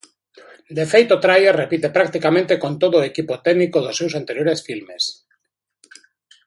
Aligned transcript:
De 0.77 0.85
feito, 0.91 1.13
Trier 1.25 1.53
repite 1.63 1.87
practicamente 1.97 2.59
con 2.63 2.73
todo 2.81 2.95
o 2.99 3.07
equipo 3.11 3.33
técnico 3.45 3.77
dos 3.81 3.97
seus 3.99 4.13
anteriores 4.21 4.59
filmes. 4.67 5.03